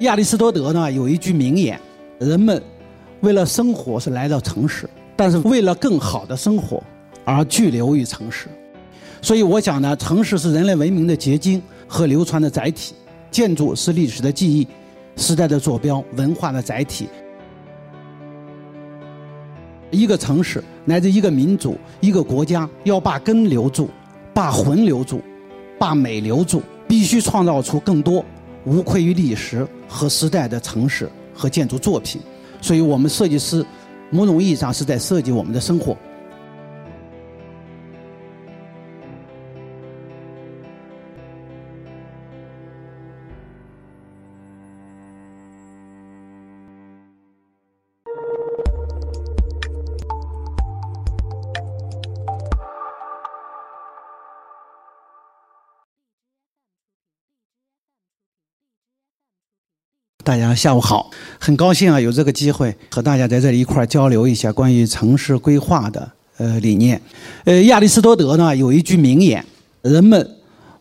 [0.00, 1.78] 亚里士多德呢有一句名言：
[2.20, 2.62] 人们
[3.20, 6.80] 为了生活是来到城市，但是为了更好的生活
[7.24, 8.46] 而聚留于城市。
[9.20, 12.94] 所以我想呢，城市是人类文明的结晶和流传的载体，
[13.28, 14.68] 建筑是历史的记忆、
[15.16, 17.08] 时代的坐标、文化的载体。
[19.90, 23.88] 一个城市乃至一个民族、一个国家，要把根留住，
[24.32, 25.20] 把魂留住，
[25.76, 28.24] 把美留住，必须创造出更多
[28.68, 32.20] 无愧于历史和时代的城市和建筑作品。
[32.60, 33.64] 所以，我们设计师
[34.10, 35.96] 某种意义上是在设计我们的生活。
[60.28, 67.00] 大家下午好，很高兴啊，有这个机会和大家在这里一块儿交流一下关于城市规划的呃理念。
[67.44, 69.42] 呃，亚里士多德呢有一句名言：
[69.80, 70.30] 人们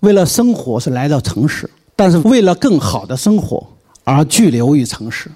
[0.00, 3.62] 为了生活是来到城市，但是为了更好的生活
[4.02, 5.30] 而聚留于城市。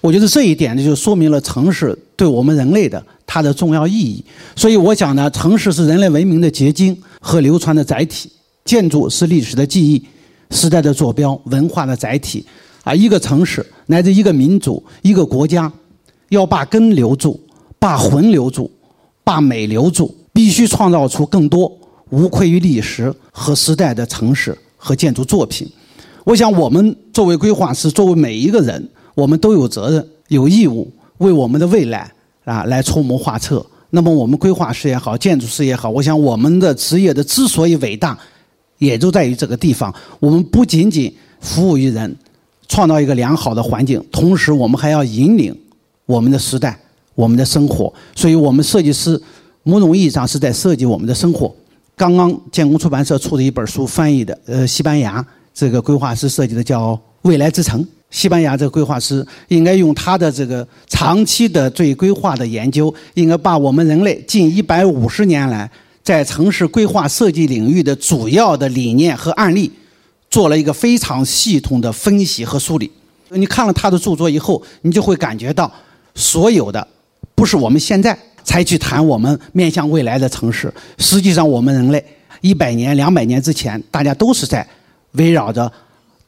[0.00, 4.24] 我觉得这一点呢，就说明了城市对我们人类的它的重要意义。
[4.54, 8.30] 所以我想呢，城市是人类文明的结晶和流传的载体，
[8.64, 10.06] 建筑是历史的记忆、
[10.52, 12.46] 时代的坐标、文化的载体。
[12.88, 15.70] 啊，一个城市乃至一个民族、一个国家，
[16.30, 17.38] 要把根留住，
[17.78, 18.70] 把魂留住，
[19.22, 21.70] 把美留住，必须创造出更多
[22.08, 25.70] 无愧于历史和时代的城市和建筑作品。
[26.24, 32.10] 我想，我们作为规划师，作为每一个人，我们都有责任、有义务为我们的未来
[32.44, 33.64] 啊来出谋划策。
[33.90, 38.18] 那么，我们规划师也好，建筑师也好，我想我们的职业的之所以伟大，
[38.78, 39.94] 也就在于这个地方。
[40.18, 42.16] 我们不仅仅服务于人。
[42.68, 45.56] 创造一个良好的环境，同时我们还要引领
[46.06, 46.78] 我们的时代、
[47.14, 47.92] 我们的生活。
[48.14, 49.20] 所以，我们设计师
[49.62, 51.54] 某种意义上是在设计我们的生活。
[51.96, 57.82] 刚刚建工出版社出的一本书翻译的，呃，西班牙这个规划师设计的叫《未来之城》。
[58.10, 65.70] 西班牙这个规划师应该用他的这个长期的对规划的研究，应该把我们人类近一百五十年来
[66.02, 69.70] 在城市规划设计领域的主要的理念和案例。
[70.38, 72.88] 做了一个非常系统的分析和梳理。
[73.30, 75.68] 你看了他的著作以后，你就会感觉到，
[76.14, 76.86] 所有的
[77.34, 80.72] 不是我们现在才去谈我们面向未来的城市。
[80.96, 82.04] 实际上，我们人类
[82.40, 84.64] 一百年、两百年之前，大家都是在
[85.14, 85.68] 围绕着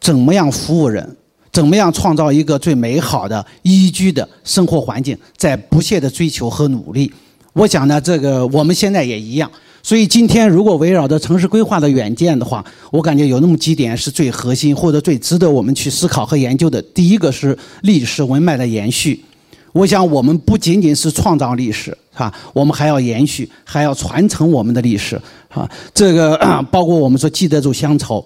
[0.00, 1.16] 怎么样服务人，
[1.52, 7.12] 怎么样创造一个最美好的宜居的生活环境，在不懈的追求和努力。
[7.52, 9.48] 我想呢，这个我们现在也一样。
[9.82, 16.80] 所以今天，如果围绕着城市规划的远见的话，我感觉有那么几点是最核心或者最值得我们去思考和研究的。
[16.82, 19.24] 第一个是历史文脉的延续。
[19.72, 22.34] 我想，我们不仅仅是创造历史，是吧？
[22.52, 26.36] 我们还要延续，还要传承我们的历史，啊，这个
[26.70, 28.24] 包括我们说记得住乡愁。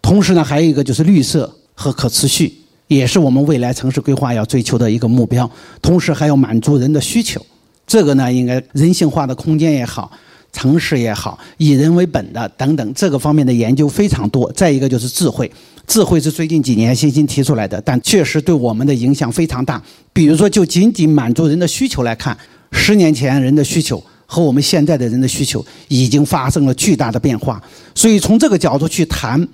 [0.00, 2.54] 同时呢，还有一个就是绿色和可持续，
[2.86, 5.50] 也是我们未来城市规划要追求的一个目标。
[5.82, 7.44] 同时，还要满足人的需求。
[7.84, 10.10] 这个呢，应该人性化的空间也好。
[10.52, 14.50] 城市也好，以人为本的等等，这个方面的研究非常多。
[14.52, 15.50] 再一个就是智慧，
[15.86, 19.80] 智慧是最近几年新兴提出来的，但确实对我们的影响非常大。
[20.12, 22.36] 比如说，就仅仅满足人的需求来看，
[22.72, 27.62] 十年前人的需求和我们现在的人的需求已经发生了巨大的变化。
[27.94, 29.46] 所以从这个角度去谈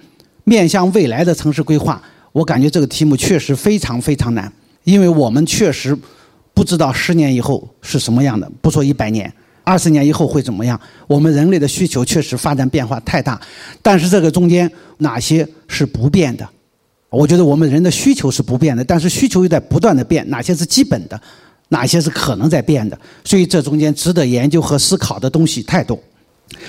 [0.44, 2.00] 面向未来的城市规划，
[2.32, 4.50] 我感觉这个题目确实非常非常难，
[4.84, 5.96] 因为我们确实
[6.54, 9.30] 不知道十年以后是什么样的，不说一百年。
[9.64, 10.78] 二十年以后会怎么样？
[11.06, 13.40] 我们人类的需求确实发展变化太大，
[13.82, 16.46] 但是这个中间哪些是不变的？
[17.08, 20.28] 我觉得我们人的需求是不变的，但是需求又在不断的变。
[20.28, 21.18] 哪些是基本的？
[21.68, 22.98] 哪些是可能在变的？
[23.24, 25.98] 所以这中间值得研究和思考的东西太多。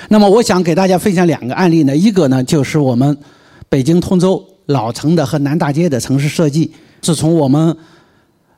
[0.08, 3.16] 那么我想给大家分享两个案例呢，一个呢就是我们
[3.68, 6.72] 北京通州老城的和南大街的城市设计，
[7.02, 7.76] 自从我们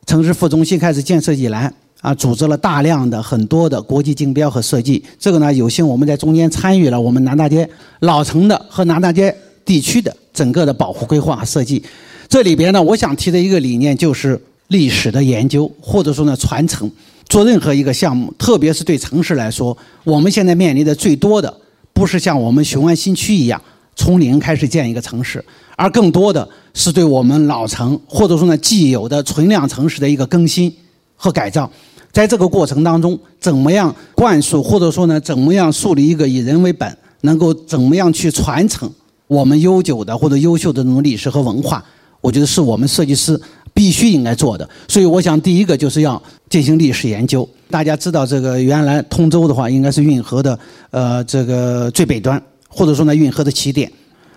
[0.06, 1.72] 城市副中心开始建设以来。
[2.00, 7.68] 啊，组织了大量的很多的国际竞标和设计，这个呢，有幸我们在中间参与了我们南大街
[8.00, 11.82] 老城的和南大街地区的整个的保护规划设计。
[12.28, 16.90] 这里边呢，我想提的一个理念就是历史的研究，或者说呢传承。
[17.28, 21.54] 做任何一个项目，特别是对城市来说，我们现在面临的最多的，
[21.92, 23.60] 不是像我们雄安新区一样
[23.94, 25.44] 从零开始建一个城市，
[25.76, 30.74] 而更多的是对我们老城或者说呢既有的存量城市的一个更新
[31.18, 31.70] 和改造。
[32.10, 38.90] 在这个过程当中，怎么样灌输，或者说呢，怎么样树立一个以人为本，能够怎么样去传承
[39.26, 41.84] 我们悠久的或者优秀的这种历史和文化？
[42.22, 43.38] 我觉得是我们设计师
[43.74, 44.68] 必须应该做的。
[44.88, 47.48] 所以，我想第一个就是要进行历史研究。
[47.70, 50.58] 大家知道，这个原来通州的话，应该是运河的
[50.90, 53.92] 呃这个最北端，或者说呢运河的起点。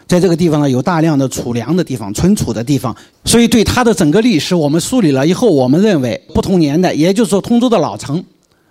[0.07, 8.23] 在这个地方呢，有大量的储粮的地方、存储的地方，所以对它的整个历史我们梳理了以后，我们认为不同年代，也就是说通州的老城，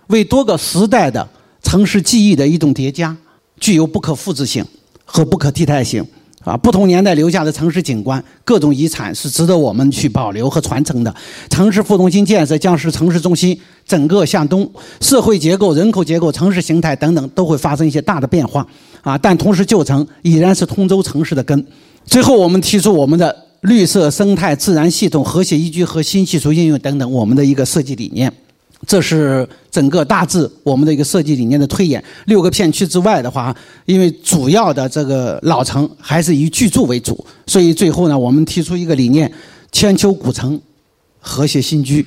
[0.07, 1.27] 为多个时代的
[1.63, 3.15] 城市记忆的一种叠加，
[3.59, 4.63] 具有不可复制性
[5.03, 6.05] 和不可替代性。
[6.43, 11.15] 啊，不同年代留下的城市景观、各种遗产是值得我们去保留和传承的。
[11.51, 13.55] 城市副中心建设将使城市中心
[13.85, 14.67] 整个向东，
[14.99, 18.65] 社会结构、人口结构、城市形态等等都会发生一些大的变化。
[19.01, 21.65] 啊，但同时旧城依然是通州城市的根。
[22.05, 28.31] 最后，我们提出我们的绿色生态自然系统和谐宜居和新技术应用等等我们的一个设计理念。
[28.87, 32.03] 这是整个大致我们的一个设计理念的推演。
[32.25, 33.55] 六个片区之外的话，
[33.85, 39.31] 因为主要的这个老城还是以居住为主，所以最后呢，我们提出一个理念：
[39.71, 40.59] 千秋古城，
[41.19, 42.03] 和谐新居。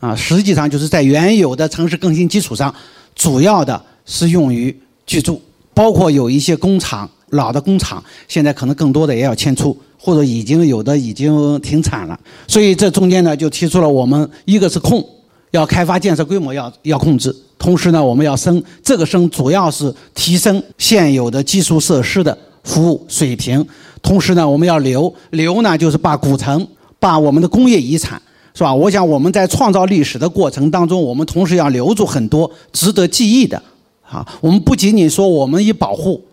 [0.00, 2.74] 啊，实际上就是在原有的城市更新基础上，
[3.14, 4.76] 主要的是用于
[5.06, 5.40] 居住，
[5.76, 12.18] 包括有一些工厂，老的工厂现在可能更多的也要迁出，或者已经有的已经停产了。
[12.48, 15.06] 所以这中间呢，就提出了我们一个是控。
[15.50, 23.64] 要开发建设规模要要控制，同时呢，我们要升这个升主要是提升现有的基础设施的服务水平，
[24.02, 26.66] 同时呢，我们要留留呢，就是把古城、
[26.98, 28.20] 把我们的工业遗产，
[28.54, 28.74] 是吧？
[28.74, 33.62] 我想我们在创造历史的过程当中，我们同时要留住很多值得记忆的，
[34.08, 36.24] 啊，我们不仅仅说我们一保护，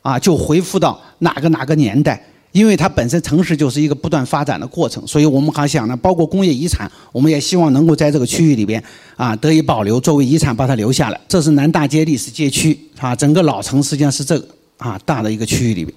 [0.00, 2.22] 啊，就恢复到哪个哪个年代。
[2.52, 8.84] 因为它本身城市就是一个不断发展的过程，所以我们还想呢，包括工业遗产，我们也希望能够在这个区域里边
[9.16, 11.18] 啊得以保留，作为遗产把它留下来。
[11.26, 15.96] 这是南大街历史街区啊，整个老城实际上是这个啊大的一个区域里边，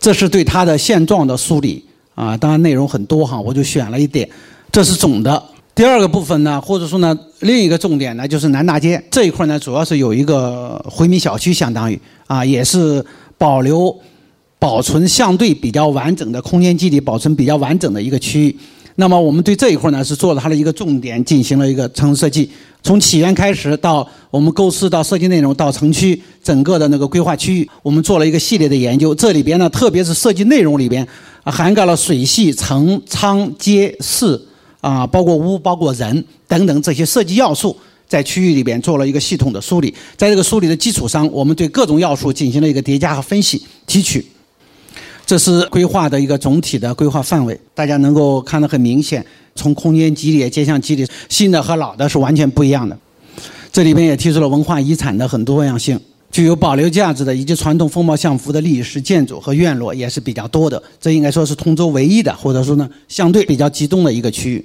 [0.00, 1.84] 这是对它的现状的梳理
[2.16, 4.28] 啊，当然内容很多哈，我就选了一点，
[4.72, 5.40] 这是总的。
[5.74, 13.04] 第二个部分呢，或者说呢，另一个重点呢，就是南大街这一块呢，主要是有一个回民小区，相当于啊，也是
[13.36, 13.94] 保留。
[14.56, 18.56] 保存相对比较完整的空间基地，保存比较完整的一个区域。
[18.94, 22.48] 那么我们对这一块呢，是做了它的一个重点，进行了一个城市设计。
[22.82, 29.14] 从起源开始到我们构思到设计内容到城区整个的那个规划区域，我们做了一个系列的研究。
[29.14, 31.06] 这里边呢，特别是设计内容里边，
[31.42, 34.40] 涵盖了水系、城、仓、街、市
[34.84, 37.74] 啊，包括屋、包括人等等这些设计要素，
[38.06, 39.94] 在区域里边做了一个系统的梳理。
[40.14, 44.26] 在这个梳理的基础上，我们对各种要素进行了一个叠加和分析提取。
[45.24, 49.24] 这是规划的一个总体的规划范围，大家能够看得很明显。
[49.54, 52.94] 从空间基地、街巷基地，新的和老的是完全不一样的。
[53.72, 55.98] 这里边也提出了文化遗产的很多样性，
[56.30, 60.82] 具有保留价值的以及传统风貌相符的历史建筑和院落也是比较多的。
[61.00, 64.64] 这应该说是通州唯一的，或者说呢相对比较集中的一个区域。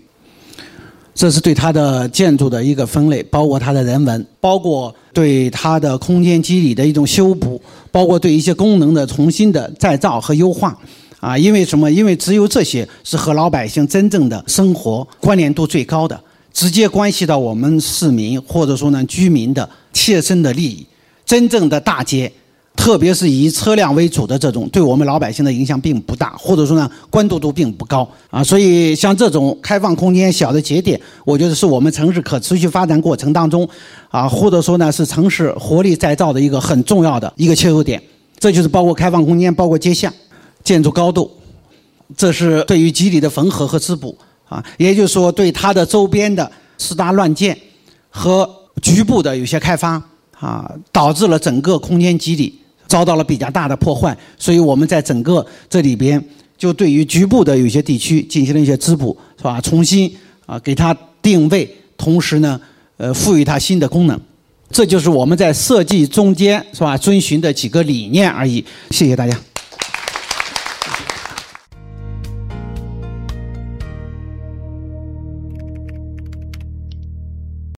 [1.13, 7.61] 这是对它的建筑的一个分类，包括它的人文，包括对它的空间机理的一种修补，
[7.91, 10.77] 包括对一些功能的重新的再造和优化。
[11.19, 11.91] 啊，因为什么？
[11.91, 16.17] 因为只有这些是和老百姓真正的生活关联度最高的，
[16.53, 20.85] 直接关系到我们市民或者说呢居民的切身的利益。
[21.25, 22.31] 真正的大街。
[22.79, 28.41] 特别是以车辆为主的这种，对我们老百姓的影响并不大，或者说呢，关注度并不高啊。
[28.41, 33.67] 所以像这种开放空间、小的节点，我觉得是我们城市可持续发展过程当中，
[34.07, 38.01] 啊，或者说呢，是城市活力再造的一个很重要的一个切入点。
[38.39, 40.11] 这就是包括开放空间，包括街巷、
[40.63, 41.29] 建筑高度，
[42.15, 44.17] 这是对于基地的缝合和滋补
[44.47, 44.63] 啊。
[44.77, 47.55] 也就是说，对它的周边的私搭乱建
[48.09, 48.49] 和
[48.81, 50.01] 局部的有些开发
[50.39, 52.57] 啊，导致了整个空间基地。
[52.89, 56.21] 遭到了比较大的破坏，所以我们在整个这里边
[56.57, 59.61] 就对于局部的有些地区进行了一些滋补，是吧？
[59.61, 60.11] 重新
[60.45, 62.59] 啊给它定位，同时呢，
[62.97, 64.19] 呃，赋予它新的功能，
[64.71, 68.65] 这就是我们在设计中间是吧遵循的几个理念而已。
[68.89, 69.48] 谢谢大家。